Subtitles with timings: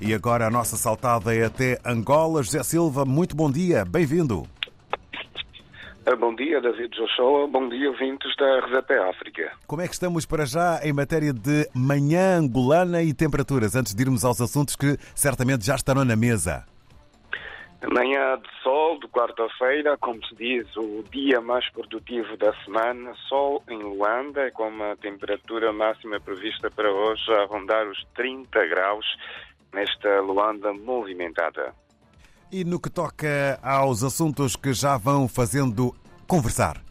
[0.00, 2.42] E agora a nossa saltada é até Angola.
[2.42, 4.46] José Silva, muito bom dia, bem-vindo.
[6.20, 7.48] Bom dia, David Joshua.
[7.48, 9.52] Bom dia, ouvintes da RZP África.
[9.66, 14.02] Como é que estamos para já em matéria de manhã angolana e temperaturas, antes de
[14.02, 16.64] irmos aos assuntos que certamente já estarão na mesa?
[17.92, 23.62] Manhã de sol de quarta-feira, como se diz, o dia mais produtivo da semana, sol
[23.68, 29.06] em Luanda, com uma temperatura máxima prevista para hoje a rondar os 30 graus
[29.76, 31.74] nesta Luanda movimentada.
[32.50, 35.94] E no que toca aos assuntos que já vão fazendo
[36.26, 36.85] conversar?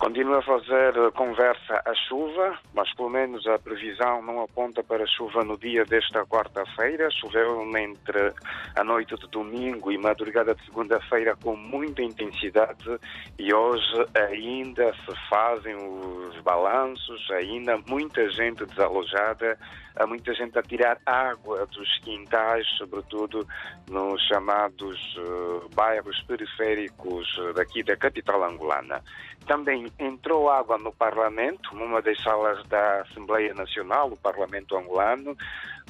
[0.00, 5.44] Continua a fazer conversa a chuva, mas pelo menos a previsão não aponta para chuva
[5.44, 7.10] no dia desta quarta-feira.
[7.10, 8.32] Choveu entre
[8.78, 12.98] a noite de domingo e madrugada de segunda-feira com muita intensidade
[13.38, 19.58] e hoje ainda se fazem os balanços, ainda muita gente desalojada,
[19.96, 23.46] há muita gente a tirar água dos quintais, sobretudo
[23.90, 29.02] nos chamados uh, bairros periféricos daqui da capital angolana.
[29.46, 35.36] Também entrou água no Parlamento, numa das salas da Assembleia Nacional, o Parlamento angolano.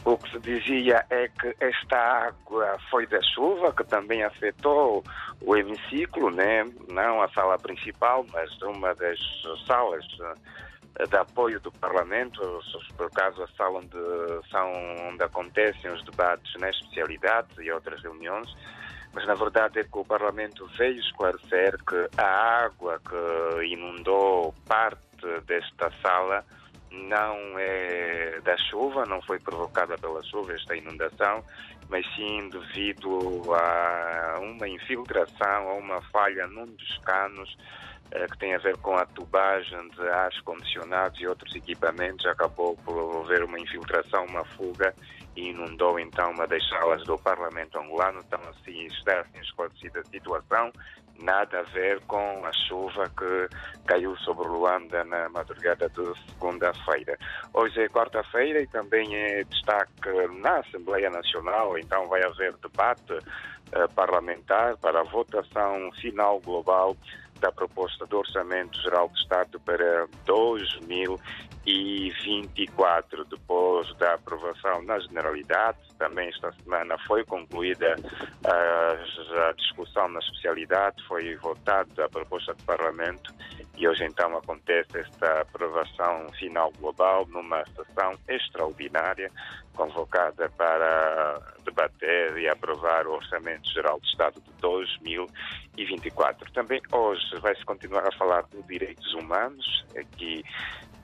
[0.05, 5.05] O que se dizia é que esta água foi da chuva, que também afetou
[5.43, 6.65] o hemiciclo, né?
[6.89, 9.19] não a sala principal, mas uma das
[9.67, 10.05] salas
[11.09, 12.41] de apoio do Parlamento,
[12.97, 14.73] por acaso a sala onde, são,
[15.09, 18.49] onde acontecem os debates na especialidade e outras reuniões
[19.13, 25.01] mas na verdade é que o Parlamento veio esclarecer que a água que inundou parte
[25.47, 26.45] desta sala
[26.91, 31.45] não é da chuva, não foi provocada pela chuva esta inundação,
[31.89, 37.57] mas sim devido a uma infiltração, a uma falha num dos canos
[38.13, 42.77] eh, que tem a ver com a tubagem de ar condicionados e outros equipamentos, acabou
[42.77, 44.95] por haver uma infiltração, uma fuga
[45.37, 48.21] e inundou então uma das salas do Parlamento angolano.
[48.27, 50.73] Então, assim, está assim esclarecida a situação.
[51.19, 53.49] Nada a ver com a chuva que
[53.87, 57.19] caiu sobre Luanda na madrugada de segunda-feira.
[57.53, 60.09] Hoje é quarta-feira e também é destaque
[60.41, 66.97] na Assembleia Nacional, então vai haver debate uh, parlamentar para a votação final global
[67.41, 73.25] da proposta do Orçamento Geral do Estado para 2024.
[73.25, 77.97] Depois da aprovação na Generalidade, também esta semana foi concluída
[78.45, 78.97] a,
[79.50, 83.33] a discussão na especialidade, foi votada a proposta do Parlamento
[83.77, 89.31] e hoje então acontece esta aprovação final global numa sessão extraordinária
[89.75, 96.53] convocada para debater e aprovar o Orçamento Geral do Estado de 2024.
[96.53, 100.45] Também hoje vai-se continuar a falar de direitos humanos aqui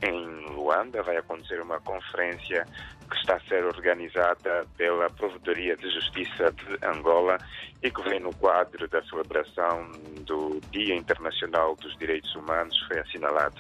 [0.03, 1.03] em Luanda.
[1.03, 2.67] Vai acontecer uma conferência
[3.09, 7.39] que está a ser organizada pela Provedoria de Justiça de Angola
[7.83, 9.91] e que vem no quadro da celebração
[10.23, 12.77] do Dia Internacional dos Direitos Humanos.
[12.89, 13.57] Foi assinalado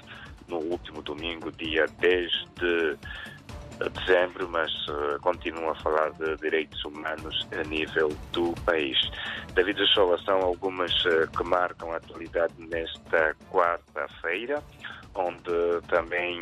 [0.48, 2.98] no último domingo, dia 10 de
[3.78, 8.96] dezembro, mas uh, continuo a falar de direitos humanos a nível do país.
[9.54, 14.62] David Shoa são algumas uh, que marcam a atualidade nesta quarta-feira,
[15.16, 16.40] onde também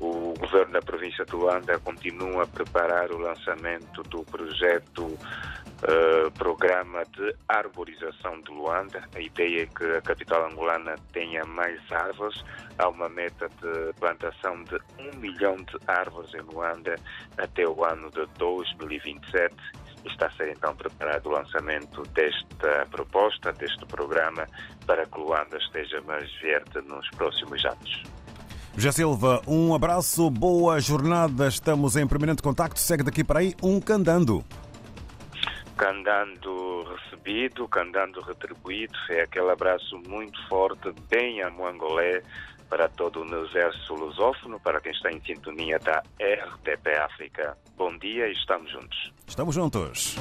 [0.00, 7.02] o governo da província de Luanda continua a preparar o lançamento do projeto uh, Programa
[7.16, 9.02] de Arborização de Luanda.
[9.14, 12.44] A ideia é que a capital angolana tenha mais árvores.
[12.78, 16.94] Há uma meta de plantação de um milhão de árvores em Luanda
[17.36, 19.54] até o ano de 2027
[20.08, 24.46] está a ser então preparado o lançamento desta proposta, deste programa,
[24.86, 28.02] para que Luanda esteja mais verde nos próximos anos.
[28.74, 31.48] José Silva, um abraço, boa jornada.
[31.48, 32.78] Estamos em permanente contacto.
[32.78, 34.44] Segue daqui para aí um candando.
[35.76, 38.94] Candando recebido, candando retribuído.
[39.10, 42.22] É aquele abraço muito forte, bem a Moangolé,
[42.68, 47.56] para todo o universo lusófono, para quem está em sintonia da RTP África.
[47.76, 49.12] Bom dia e estamos juntos.
[49.26, 50.16] Estamos juntos.